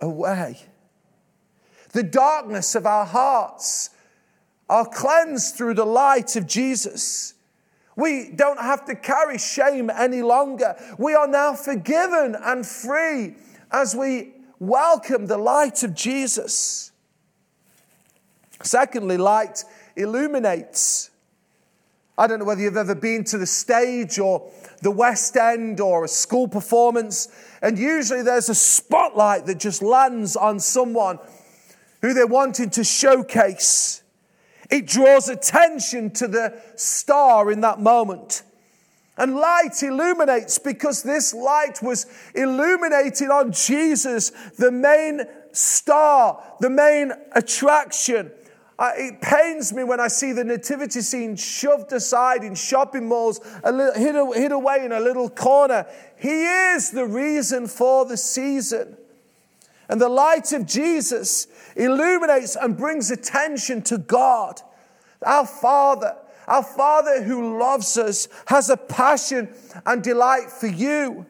away. 0.00 0.60
The 1.92 2.02
darkness 2.02 2.74
of 2.74 2.86
our 2.86 3.06
hearts 3.06 3.90
are 4.68 4.86
cleansed 4.86 5.56
through 5.56 5.74
the 5.74 5.84
light 5.84 6.36
of 6.36 6.46
Jesus. 6.46 7.34
We 7.96 8.30
don't 8.34 8.58
have 8.58 8.84
to 8.86 8.96
carry 8.96 9.38
shame 9.38 9.90
any 9.90 10.22
longer. 10.22 10.74
We 10.98 11.14
are 11.14 11.28
now 11.28 11.54
forgiven 11.54 12.36
and 12.40 12.66
free 12.66 13.36
as 13.70 13.94
we 13.94 14.33
welcome 14.68 15.26
the 15.26 15.38
light 15.38 15.82
of 15.82 15.94
Jesus. 15.94 16.92
Secondly, 18.62 19.16
light 19.16 19.64
illuminates. 19.96 21.10
I 22.16 22.26
don't 22.26 22.38
know 22.38 22.44
whether 22.44 22.60
you've 22.60 22.76
ever 22.76 22.94
been 22.94 23.24
to 23.24 23.38
the 23.38 23.46
stage 23.46 24.18
or 24.18 24.50
the 24.82 24.90
West 24.90 25.36
End 25.36 25.80
or 25.80 26.04
a 26.04 26.08
school 26.08 26.46
performance, 26.46 27.28
and 27.60 27.78
usually 27.78 28.22
there's 28.22 28.48
a 28.48 28.54
spotlight 28.54 29.46
that 29.46 29.58
just 29.58 29.82
lands 29.82 30.36
on 30.36 30.60
someone 30.60 31.18
who 32.02 32.14
they're 32.14 32.26
wanting 32.26 32.70
to 32.70 32.84
showcase. 32.84 34.02
It 34.70 34.86
draws 34.86 35.28
attention 35.28 36.10
to 36.12 36.28
the 36.28 36.60
star 36.76 37.50
in 37.50 37.62
that 37.62 37.80
moment. 37.80 38.42
And 39.16 39.36
light 39.36 39.80
illuminates 39.82 40.58
because 40.58 41.02
this 41.02 41.32
light 41.32 41.80
was 41.82 42.06
illuminated 42.34 43.30
on 43.30 43.52
Jesus, 43.52 44.30
the 44.58 44.72
main 44.72 45.22
star, 45.52 46.42
the 46.60 46.70
main 46.70 47.12
attraction. 47.32 48.32
It 48.80 49.20
pains 49.20 49.72
me 49.72 49.84
when 49.84 50.00
I 50.00 50.08
see 50.08 50.32
the 50.32 50.42
nativity 50.42 51.00
scene 51.00 51.36
shoved 51.36 51.92
aside 51.92 52.42
in 52.42 52.56
shopping 52.56 53.06
malls, 53.06 53.40
a 53.62 53.70
little, 53.70 53.94
hid, 53.94 54.36
hid 54.36 54.50
away 54.50 54.84
in 54.84 54.90
a 54.90 54.98
little 54.98 55.30
corner. 55.30 55.86
He 56.16 56.44
is 56.44 56.90
the 56.90 57.06
reason 57.06 57.68
for 57.68 58.04
the 58.04 58.16
season. 58.16 58.96
And 59.88 60.00
the 60.00 60.08
light 60.08 60.52
of 60.52 60.66
Jesus 60.66 61.46
illuminates 61.76 62.56
and 62.56 62.76
brings 62.76 63.12
attention 63.12 63.82
to 63.82 63.98
God, 63.98 64.60
our 65.22 65.46
Father. 65.46 66.16
Our 66.46 66.62
Father 66.62 67.22
who 67.22 67.58
loves 67.58 67.96
us 67.96 68.28
has 68.46 68.70
a 68.70 68.76
passion 68.76 69.48
and 69.86 70.02
delight 70.02 70.50
for 70.50 70.66
you. 70.66 71.26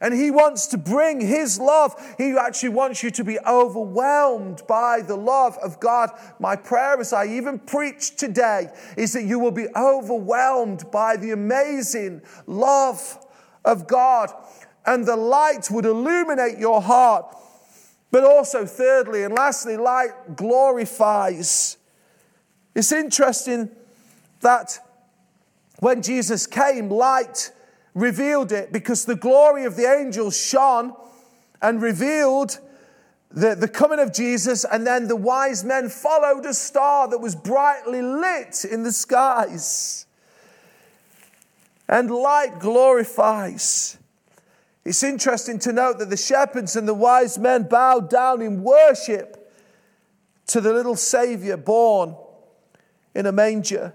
And 0.00 0.12
He 0.12 0.30
wants 0.30 0.66
to 0.68 0.78
bring 0.78 1.20
His 1.20 1.58
love. 1.58 1.94
He 2.18 2.36
actually 2.36 2.70
wants 2.70 3.02
you 3.02 3.10
to 3.12 3.24
be 3.24 3.38
overwhelmed 3.40 4.62
by 4.68 5.00
the 5.00 5.16
love 5.16 5.56
of 5.62 5.80
God. 5.80 6.10
My 6.38 6.54
prayer, 6.54 7.00
as 7.00 7.12
I 7.12 7.26
even 7.26 7.58
preach 7.58 8.16
today, 8.16 8.68
is 8.96 9.14
that 9.14 9.24
you 9.24 9.38
will 9.38 9.52
be 9.52 9.68
overwhelmed 9.74 10.90
by 10.90 11.16
the 11.16 11.30
amazing 11.30 12.22
love 12.46 13.18
of 13.64 13.86
God. 13.86 14.30
And 14.84 15.06
the 15.06 15.16
light 15.16 15.70
would 15.70 15.86
illuminate 15.86 16.58
your 16.58 16.82
heart. 16.82 17.34
But 18.10 18.24
also, 18.24 18.66
thirdly 18.66 19.24
and 19.24 19.34
lastly, 19.34 19.76
light 19.76 20.36
glorifies. 20.36 21.78
It's 22.76 22.92
interesting 22.92 23.70
that 24.42 24.78
when 25.78 26.02
Jesus 26.02 26.46
came, 26.46 26.90
light 26.90 27.50
revealed 27.94 28.52
it 28.52 28.70
because 28.70 29.06
the 29.06 29.16
glory 29.16 29.64
of 29.64 29.76
the 29.76 29.90
angels 29.90 30.38
shone 30.38 30.92
and 31.62 31.80
revealed 31.80 32.58
the, 33.30 33.54
the 33.54 33.66
coming 33.66 33.98
of 33.98 34.12
Jesus, 34.12 34.66
and 34.70 34.86
then 34.86 35.08
the 35.08 35.16
wise 35.16 35.64
men 35.64 35.88
followed 35.88 36.44
a 36.44 36.52
star 36.52 37.08
that 37.08 37.18
was 37.18 37.34
brightly 37.34 38.02
lit 38.02 38.66
in 38.70 38.82
the 38.82 38.92
skies. 38.92 40.04
And 41.88 42.10
light 42.10 42.58
glorifies. 42.58 43.96
It's 44.84 45.02
interesting 45.02 45.58
to 45.60 45.72
note 45.72 45.98
that 45.98 46.10
the 46.10 46.16
shepherds 46.18 46.76
and 46.76 46.86
the 46.86 46.92
wise 46.92 47.38
men 47.38 47.62
bowed 47.62 48.10
down 48.10 48.42
in 48.42 48.62
worship 48.62 49.50
to 50.48 50.60
the 50.60 50.74
little 50.74 50.96
Savior 50.96 51.56
born 51.56 52.16
in 53.16 53.24
a 53.24 53.32
manger. 53.32 53.94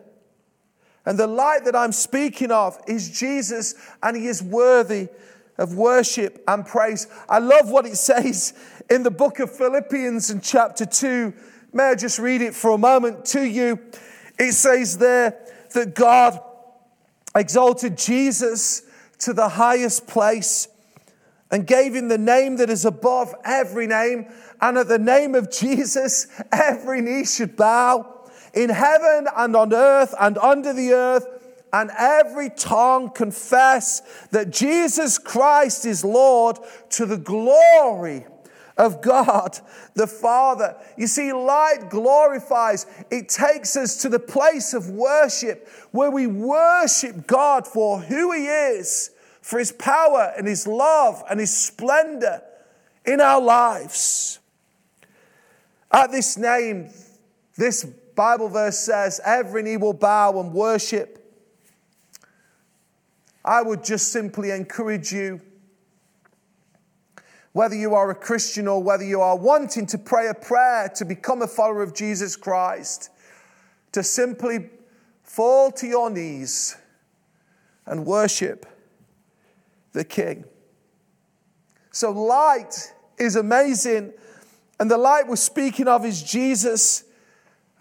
And 1.05 1.17
the 1.17 1.27
light 1.27 1.65
that 1.65 1.75
I'm 1.75 1.91
speaking 1.91 2.51
of 2.51 2.77
is 2.87 3.17
Jesus, 3.17 3.75
and 4.01 4.17
he 4.17 4.27
is 4.27 4.41
worthy 4.41 5.09
of 5.57 5.75
worship 5.75 6.43
and 6.47 6.65
praise. 6.65 7.07
I 7.29 7.37
love 7.37 7.69
what 7.69 7.85
it 7.85 7.97
says 7.97 8.53
in 8.89 9.03
the 9.03 9.11
book 9.11 9.39
of 9.39 9.55
Philippians 9.55 10.31
in 10.31 10.41
chapter 10.41 10.85
2. 10.85 11.33
May 11.71 11.83
I 11.83 11.95
just 11.95 12.17
read 12.17 12.41
it 12.41 12.55
for 12.55 12.71
a 12.71 12.77
moment 12.77 13.25
to 13.25 13.43
you? 13.43 13.79
It 14.39 14.53
says 14.53 14.97
there 14.97 15.37
that 15.75 15.93
God 15.93 16.39
exalted 17.35 17.97
Jesus 17.97 18.81
to 19.19 19.33
the 19.33 19.49
highest 19.49 20.07
place 20.07 20.67
and 21.51 21.67
gave 21.67 21.93
him 21.93 22.07
the 22.07 22.17
name 22.17 22.57
that 22.57 22.71
is 22.71 22.85
above 22.85 23.35
every 23.43 23.85
name. 23.85 24.25
And 24.59 24.79
at 24.79 24.87
the 24.87 24.99
name 24.99 25.35
of 25.35 25.51
Jesus, 25.51 26.27
every 26.51 27.01
knee 27.01 27.25
should 27.25 27.55
bow 27.55 28.20
in 28.53 28.69
heaven 28.69 29.27
and 29.35 29.55
on 29.55 29.73
earth 29.73 30.13
and 30.19 30.37
under 30.37 30.73
the 30.73 30.93
earth, 30.93 31.25
and 31.73 31.89
every 31.97 32.49
tongue 32.49 33.09
confess 33.09 34.01
that 34.31 34.51
Jesus 34.51 35.17
Christ 35.17 35.85
is 35.85 36.03
Lord 36.03 36.57
to 36.91 37.05
the 37.05 37.17
glory 37.17 38.25
of 38.77 39.01
God 39.01 39.57
the 39.93 40.07
Father. 40.07 40.75
You 40.97 41.07
see, 41.07 41.33
light 41.33 41.89
glorifies, 41.89 42.85
it 43.09 43.29
takes 43.29 43.75
us 43.75 44.01
to 44.01 44.09
the 44.09 44.19
place 44.19 44.73
of 44.73 44.89
worship 44.89 45.67
where 45.91 46.11
we 46.11 46.27
worship 46.27 47.27
God 47.27 47.67
for 47.67 47.99
who 47.99 48.31
He 48.31 48.45
is, 48.45 49.11
for 49.41 49.59
His 49.59 49.71
power 49.71 50.33
and 50.37 50.47
His 50.47 50.65
love 50.67 51.23
and 51.29 51.39
His 51.39 51.55
splendor 51.55 52.41
in 53.05 53.21
our 53.21 53.41
lives. 53.41 54.39
At 55.91 56.11
this 56.11 56.37
name, 56.37 56.89
this 57.57 57.85
Bible 58.15 58.49
verse 58.49 58.77
says, 58.77 59.19
every 59.25 59.63
knee 59.63 59.77
will 59.77 59.93
bow 59.93 60.39
and 60.39 60.53
worship. 60.53 61.17
I 63.43 63.61
would 63.61 63.83
just 63.83 64.11
simply 64.11 64.51
encourage 64.51 65.11
you, 65.11 65.41
whether 67.53 67.75
you 67.75 67.95
are 67.95 68.09
a 68.11 68.15
Christian 68.15 68.67
or 68.67 68.81
whether 68.81 69.03
you 69.03 69.19
are 69.21 69.35
wanting 69.35 69.85
to 69.87 69.97
pray 69.97 70.27
a 70.27 70.33
prayer 70.33 70.89
to 70.95 71.05
become 71.05 71.41
a 71.41 71.47
follower 71.47 71.81
of 71.81 71.93
Jesus 71.93 72.35
Christ, 72.35 73.09
to 73.91 74.03
simply 74.03 74.69
fall 75.23 75.71
to 75.71 75.87
your 75.87 76.09
knees 76.09 76.77
and 77.85 78.05
worship 78.05 78.65
the 79.93 80.03
King. 80.05 80.45
So, 81.91 82.11
light 82.11 82.93
is 83.17 83.35
amazing, 83.35 84.13
and 84.79 84.89
the 84.89 84.97
light 84.97 85.27
we're 85.27 85.35
speaking 85.35 85.87
of 85.87 86.05
is 86.05 86.23
Jesus. 86.23 87.03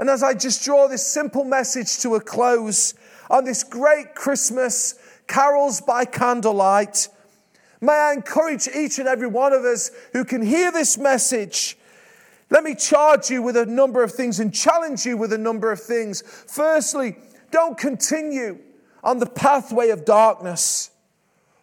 And 0.00 0.08
as 0.08 0.22
I 0.22 0.32
just 0.32 0.64
draw 0.64 0.88
this 0.88 1.06
simple 1.06 1.44
message 1.44 1.98
to 1.98 2.14
a 2.14 2.22
close 2.22 2.94
on 3.28 3.44
this 3.44 3.62
great 3.62 4.14
Christmas, 4.14 4.94
carols 5.26 5.82
by 5.82 6.06
candlelight, 6.06 7.08
may 7.82 7.92
I 7.92 8.14
encourage 8.14 8.66
each 8.66 8.98
and 8.98 9.06
every 9.06 9.26
one 9.26 9.52
of 9.52 9.62
us 9.66 9.90
who 10.14 10.24
can 10.24 10.40
hear 10.40 10.72
this 10.72 10.96
message. 10.96 11.76
Let 12.48 12.64
me 12.64 12.74
charge 12.74 13.28
you 13.28 13.42
with 13.42 13.58
a 13.58 13.66
number 13.66 14.02
of 14.02 14.10
things 14.10 14.40
and 14.40 14.54
challenge 14.54 15.04
you 15.04 15.18
with 15.18 15.34
a 15.34 15.38
number 15.38 15.70
of 15.70 15.82
things. 15.82 16.22
Firstly, 16.22 17.18
don't 17.50 17.76
continue 17.76 18.58
on 19.04 19.18
the 19.18 19.26
pathway 19.26 19.90
of 19.90 20.06
darkness, 20.06 20.92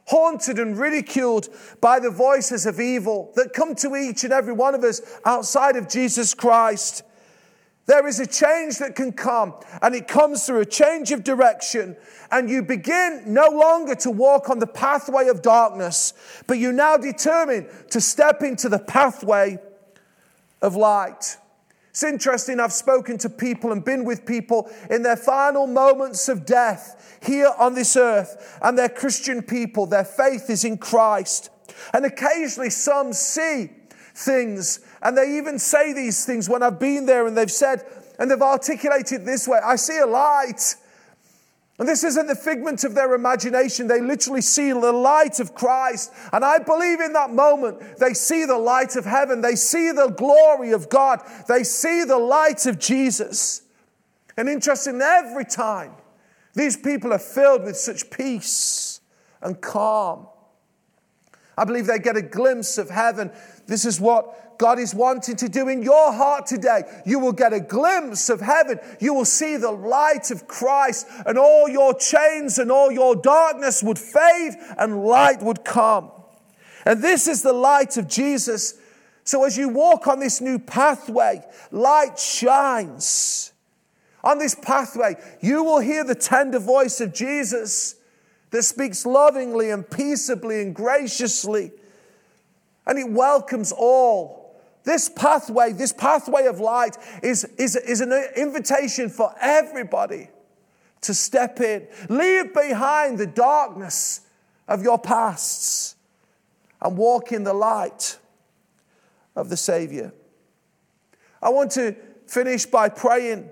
haunted 0.06 0.60
and 0.60 0.78
ridiculed 0.78 1.50
by 1.82 2.00
the 2.00 2.12
voices 2.12 2.68
of 2.68 2.80
evil 2.80 3.32
that 3.36 3.54
come 3.54 3.74
to 3.78 3.96
each 3.96 4.24
and 4.24 4.32
every 4.32 4.54
one 4.54 4.76
of 4.76 4.84
us 4.84 5.02
outside 5.26 5.76
of 5.76 5.90
Jesus 5.90 6.36
Christ. 6.36 7.02
There 7.88 8.06
is 8.06 8.20
a 8.20 8.28
change 8.28 8.80
that 8.80 8.96
can 8.96 9.14
come, 9.14 9.56
and 9.82 9.96
it 9.96 10.10
comes 10.10 10.46
through 10.46 10.60
a 10.60 10.66
change 10.66 11.12
of 11.12 11.24
direction. 11.24 11.96
And 12.30 12.50
you 12.50 12.62
begin 12.62 13.24
no 13.26 13.48
longer 13.48 13.96
to 13.96 14.12
walk 14.12 14.50
on 14.50 14.60
the 14.60 14.68
pathway 14.68 15.30
of 15.30 15.42
darkness, 15.42 16.14
but 16.48 16.58
you 16.58 16.74
now 16.74 16.98
determine 16.98 17.68
to 17.92 18.02
step 18.02 18.44
into 18.44 18.68
the 18.68 18.80
pathway 18.80 19.58
of 20.62 20.76
light. 20.76 21.38
It's 21.92 22.04
interesting, 22.04 22.60
I've 22.60 22.74
spoken 22.74 23.18
to 23.20 23.30
people 23.30 23.72
and 23.72 23.84
been 23.84 24.04
with 24.04 24.26
people 24.26 24.70
in 24.90 25.02
their 25.02 25.16
final 25.16 25.66
moments 25.66 26.28
of 26.28 26.46
death 26.46 27.18
here 27.24 27.52
on 27.58 27.74
this 27.74 27.96
earth, 27.96 28.60
and 28.62 28.78
they're 28.78 28.90
Christian 28.90 29.42
people. 29.42 29.86
Their 29.86 30.04
faith 30.04 30.50
is 30.50 30.66
in 30.66 30.78
Christ. 30.78 31.50
And 31.94 32.06
occasionally 32.06 32.70
some 32.70 33.14
see 33.14 33.72
things, 34.14 34.82
and 35.02 35.18
they 35.18 35.38
even 35.38 35.60
say 35.60 35.94
these 35.94 36.26
things 36.26 36.50
when 36.50 36.64
I've 36.64 36.80
been 36.80 37.06
there 37.06 37.28
and 37.28 37.38
they've 37.38 37.52
said, 37.52 37.86
and 38.20 38.32
they've 38.32 38.42
articulated 38.42 39.26
this 39.26 39.48
way 39.48 39.60
I 39.64 39.76
see 39.76 39.98
a 40.00 40.08
light. 40.08 40.76
And 41.80 41.88
this 41.88 42.04
isn't 42.04 42.26
the 42.26 42.36
figment 42.36 42.84
of 42.84 42.96
their 42.96 43.14
imagination. 43.14 43.88
They 43.88 44.02
literally 44.02 44.42
see 44.42 44.72
the 44.72 44.92
light 44.92 45.40
of 45.40 45.54
Christ. 45.54 46.12
And 46.34 46.44
I 46.44 46.58
believe 46.58 47.00
in 47.00 47.14
that 47.14 47.30
moment, 47.30 48.00
they 48.00 48.16
see 48.16 48.46
the 48.46 48.58
light 48.58 48.96
of 48.96 49.06
heaven. 49.06 49.42
They 49.42 49.56
see 49.56 49.92
the 49.92 50.08
glory 50.08 50.72
of 50.72 50.90
God. 50.90 51.22
They 51.48 51.64
see 51.64 52.04
the 52.04 52.18
light 52.18 52.66
of 52.66 52.80
Jesus. 52.80 53.62
And 54.36 54.50
interesting, 54.50 55.00
every 55.02 55.46
time 55.46 55.92
these 56.56 56.76
people 56.76 57.14
are 57.14 57.20
filled 57.20 57.64
with 57.64 57.78
such 57.78 58.10
peace 58.10 59.00
and 59.42 59.62
calm. 59.62 60.28
I 61.56 61.66
believe 61.66 61.86
they 61.86 62.00
get 62.00 62.18
a 62.18 62.22
glimpse 62.24 62.80
of 62.80 62.90
heaven. 62.90 63.32
This 63.68 63.86
is 63.86 64.00
what 64.00 64.47
God 64.58 64.80
is 64.80 64.96
wanting 64.96 65.36
to 65.38 65.50
do 65.50 65.68
in 65.70 65.82
your 65.82 66.12
heart 66.12 66.46
today. 66.46 66.84
You 67.06 67.20
will 67.20 67.32
get 67.32 67.54
a 67.54 67.60
glimpse 67.60 68.30
of 68.30 68.42
heaven. 68.42 68.80
You 69.00 69.14
will 69.14 69.26
see 69.26 69.58
the 69.58 69.72
light 69.72 70.32
of 70.32 70.48
Christ, 70.48 71.08
and 71.26 71.38
all 71.38 71.70
your 71.70 71.94
chains 71.94 72.58
and 72.58 72.72
all 72.72 72.92
your 72.92 73.16
darkness 73.16 73.84
would 73.84 74.00
fade, 74.00 74.54
and 74.78 75.04
light 75.04 75.42
would 75.42 75.64
come. 75.64 76.12
And 76.86 77.04
this 77.04 77.28
is 77.28 77.44
the 77.44 77.54
light 77.54 77.98
of 77.98 78.08
Jesus. 78.08 78.76
So 79.24 79.44
as 79.44 79.58
you 79.58 79.68
walk 79.68 80.08
on 80.08 80.20
this 80.20 80.40
new 80.40 80.58
pathway, 80.58 81.44
light 81.72 82.18
shines. 82.18 83.52
On 84.24 84.40
this 84.40 84.56
pathway, 84.56 85.16
you 85.42 85.64
will 85.64 85.80
hear 85.80 86.04
the 86.04 86.16
tender 86.16 86.60
voice 86.60 87.02
of 87.02 87.14
Jesus 87.14 87.96
that 88.52 88.64
speaks 88.64 89.06
lovingly 89.06 89.70
and 89.70 89.90
peaceably 89.90 90.62
and 90.62 90.74
graciously. 90.74 91.72
And 92.86 92.98
it 92.98 93.10
welcomes 93.10 93.74
all 93.74 94.47
this 94.88 95.10
pathway, 95.10 95.74
this 95.74 95.92
pathway 95.92 96.46
of 96.46 96.62
light 96.62 96.98
is, 97.22 97.44
is, 97.58 97.76
is 97.76 98.00
an 98.00 98.14
invitation 98.38 99.10
for 99.10 99.36
everybody 99.42 100.30
to 101.02 101.14
step 101.14 101.60
in. 101.60 101.86
Leave 102.08 102.54
behind 102.54 103.18
the 103.18 103.28
darkness 103.28 104.22
of 104.66 104.84
your 104.84 104.98
pasts 104.98 105.98
and 106.82 106.98
walk 106.98 107.34
in 107.34 107.44
the 107.44 107.54
light 107.54 108.18
of 109.36 109.50
the 109.50 109.58
Savior. 109.58 110.14
I 111.42 111.50
want 111.50 111.72
to 111.72 111.94
finish 112.26 112.66
by 112.66 112.88
praying. 112.88 113.50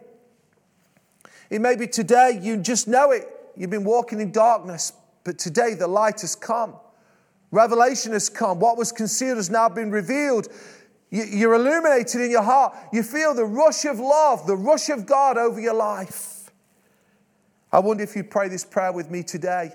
It 1.50 1.60
may 1.60 1.76
be 1.76 1.86
today 1.86 2.39
you 2.41 2.56
just 2.58 2.88
know 2.88 3.12
it. 3.12 3.28
You've 3.58 3.69
been 3.69 3.84
walking 3.84 4.21
in 4.21 4.32
darkness, 4.32 4.93
but 5.26 5.38
today 5.38 5.74
the 5.74 5.88
light 5.88 6.21
has 6.21 6.34
come. 6.34 6.76
Revelation 7.52 8.13
has 8.13 8.30
come. 8.30 8.60
What 8.60 8.78
was 8.78 8.93
concealed 8.93 9.36
has 9.36 9.50
now 9.50 9.67
been 9.67 9.91
revealed. 9.91 10.48
You're 11.10 11.54
illuminated 11.54 12.22
in 12.22 12.32
your 12.32 12.44
heart. 12.44 12.76
You 12.91 13.04
feel 13.04 13.34
the 13.34 13.46
rush 13.46 13.86
of 13.86 14.00
love, 14.00 14.48
the 14.48 14.56
rush 14.56 14.89
of 14.89 15.06
God 15.06 15.38
over 15.38 15.60
your 15.60 15.74
life. 15.74 16.52
I 17.72 17.80
wonder 17.80 18.04
if 18.04 18.15
you'd 18.15 18.32
pray 18.32 18.48
this 18.48 18.65
prayer 18.65 18.91
with 18.91 19.10
me 19.12 19.24
today. 19.24 19.72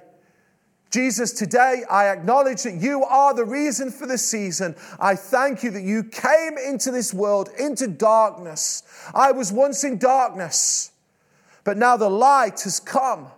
Jesus, 0.91 1.33
today 1.33 1.85
I 1.89 2.09
acknowledge 2.09 2.65
that 2.65 2.75
you 2.75 3.05
are 3.05 3.33
the 3.33 3.45
reason 3.45 3.91
for 3.91 4.07
the 4.07 4.19
season. 4.19 4.75
I 4.99 5.15
thank 5.15 5.63
you 5.63 5.71
that 5.71 5.83
you 5.83 6.03
came 6.03 6.59
into 6.59 6.91
this 6.91 7.15
world, 7.15 7.49
into 7.59 7.87
darkness. 7.87 8.83
I 9.15 9.31
was 9.31 9.53
once 9.53 9.85
in 9.85 9.99
darkness, 9.99 10.91
but 11.63 11.77
now 11.77 11.97
the 11.97 12.11
light 12.11 12.63
has 12.63 12.81
come 12.81 13.29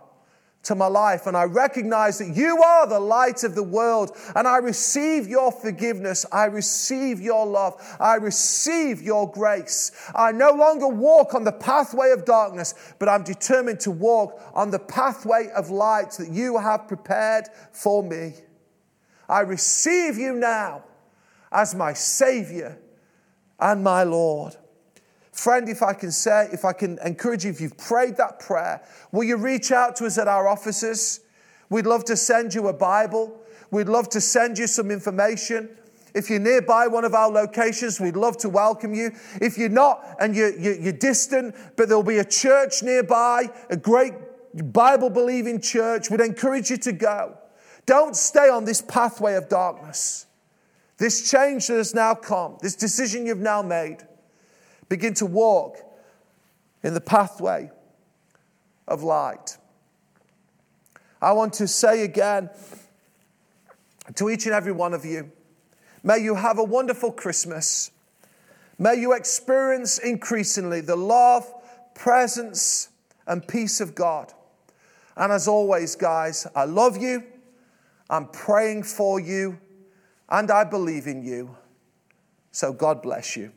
to 0.63 0.75
my 0.75 0.87
life. 0.87 1.27
And 1.27 1.35
I 1.35 1.43
recognize 1.43 2.17
that 2.19 2.35
you 2.35 2.61
are 2.61 2.87
the 2.87 2.99
light 2.99 3.43
of 3.43 3.55
the 3.55 3.63
world. 3.63 4.17
And 4.35 4.47
I 4.47 4.57
receive 4.57 5.27
your 5.27 5.51
forgiveness. 5.51 6.25
I 6.31 6.45
receive 6.45 7.19
your 7.19 7.45
love. 7.45 7.81
I 7.99 8.15
receive 8.15 9.01
your 9.01 9.29
grace. 9.29 9.91
I 10.15 10.31
no 10.31 10.51
longer 10.51 10.87
walk 10.87 11.33
on 11.33 11.43
the 11.43 11.51
pathway 11.51 12.11
of 12.11 12.25
darkness, 12.25 12.73
but 12.99 13.09
I'm 13.09 13.23
determined 13.23 13.79
to 13.81 13.91
walk 13.91 14.41
on 14.53 14.71
the 14.71 14.79
pathway 14.79 15.49
of 15.55 15.69
light 15.69 16.11
that 16.13 16.29
you 16.29 16.57
have 16.57 16.87
prepared 16.87 17.45
for 17.71 18.01
me. 18.01 18.33
I 19.27 19.41
receive 19.41 20.17
you 20.17 20.33
now 20.33 20.83
as 21.51 21.75
my 21.75 21.93
Savior 21.93 22.77
and 23.59 23.83
my 23.83 24.03
Lord. 24.03 24.55
Friend, 25.33 25.67
if 25.67 25.81
I 25.81 25.93
can 25.93 26.11
say, 26.11 26.47
if 26.53 26.63
I 26.63 26.73
can 26.73 26.99
encourage 27.03 27.43
you, 27.43 27.49
if 27.49 27.59
you've 27.59 27.77
prayed 27.77 28.17
that 28.17 28.39
prayer, 28.39 28.81
will 29.11 29.23
you 29.23 29.35
reach 29.35 29.71
out 29.71 29.95
to 29.97 30.05
us 30.05 30.19
at 30.19 30.27
our 30.27 30.47
offices? 30.47 31.21
We'd 31.71 31.87
love 31.87 32.05
to 32.05 32.15
send 32.15 32.53
you 32.53 32.67
a 32.67 32.73
Bible. 32.73 33.41
We'd 33.71 33.89
love 33.89 34.09
to 34.09 34.21
send 34.21 34.59
you 34.59 34.67
some 34.67 34.91
information. 34.91 35.75
If 36.13 36.29
you're 36.29 36.39
nearby 36.39 36.85
one 36.85 37.03
of 37.03 37.15
our 37.15 37.31
locations, 37.31 37.99
we'd 37.99 38.15
love 38.15 38.37
to 38.37 38.49
welcome 38.49 38.93
you. 38.93 39.11
If 39.41 39.57
you're 39.57 39.69
not 39.69 40.05
and 40.19 40.35
you're, 40.35 40.55
you're 40.55 40.93
distant, 40.93 41.55
but 41.75 41.89
there'll 41.89 42.03
be 42.03 42.19
a 42.19 42.25
church 42.25 42.83
nearby, 42.83 43.49
a 43.71 43.75
great 43.75 44.13
Bible 44.71 45.09
believing 45.09 45.59
church, 45.59 46.11
we'd 46.11 46.21
encourage 46.21 46.69
you 46.69 46.77
to 46.77 46.91
go. 46.91 47.35
Don't 47.87 48.15
stay 48.15 48.49
on 48.49 48.65
this 48.65 48.81
pathway 48.81 49.33
of 49.33 49.49
darkness. 49.49 50.27
This 50.97 51.31
change 51.31 51.67
that 51.67 51.77
has 51.77 51.95
now 51.95 52.13
come, 52.13 52.59
this 52.61 52.75
decision 52.75 53.25
you've 53.25 53.39
now 53.39 53.63
made, 53.63 54.03
begin 54.89 55.13
to 55.15 55.25
walk 55.25 55.77
in 56.83 56.93
the 56.93 57.01
pathway 57.01 57.71
of 58.87 59.03
light. 59.03 59.57
I 61.21 61.31
want 61.31 61.53
to 61.53 61.67
say 61.67 62.03
again 62.03 62.49
to 64.15 64.29
each 64.29 64.45
and 64.45 64.53
every 64.53 64.73
one 64.73 64.93
of 64.93 65.05
you 65.05 65.31
may 66.03 66.19
you 66.19 66.35
have 66.35 66.59
a 66.59 66.63
wonderful 66.63 67.11
Christmas. 67.11 67.91
May 68.77 68.95
you 68.95 69.13
experience 69.13 69.97
increasingly 69.97 70.81
the 70.81 70.95
love, 70.95 71.51
presence, 71.93 72.89
and 73.25 73.47
peace 73.47 73.79
of 73.79 73.95
God. 73.95 74.33
And 75.15 75.31
as 75.31 75.47
always, 75.47 75.95
guys, 75.95 76.45
I 76.55 76.65
love 76.65 76.97
you. 76.97 77.23
I'm 78.09 78.27
praying 78.27 78.83
for 78.83 79.19
you. 79.19 79.59
And 80.27 80.51
I 80.51 80.63
believe 80.63 81.07
in 81.07 81.23
you. 81.23 81.55
So 82.51 82.73
God 82.73 83.01
bless 83.01 83.37
you. 83.37 83.51